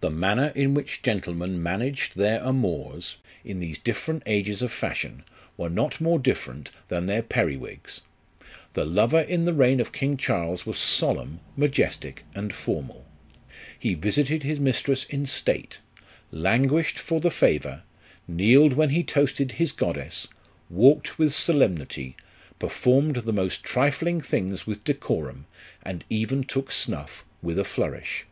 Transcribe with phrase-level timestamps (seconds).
[0.00, 5.24] The manner in which gentlemen managed their amours, in these different ages of fashion,
[5.56, 8.00] were not more different than their perriwigs.
[8.74, 13.06] The lover in the reign of King Charles was solemn, majestic, and formal.
[13.76, 15.80] He visited his mistress in state;
[16.30, 17.82] languished for the favour,
[18.28, 20.28] kneeled when he toasted his goddess,
[20.70, 22.14] walked with solemnity,
[22.60, 25.46] performed the most trifling things with decorum,
[25.82, 28.26] and even took snuff with a flourish.